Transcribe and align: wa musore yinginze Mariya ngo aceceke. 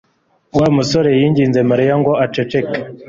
wa 0.57 0.67
musore 0.75 1.09
yinginze 1.19 1.59
Mariya 1.69 1.93
ngo 2.01 2.11
aceceke. 2.25 2.79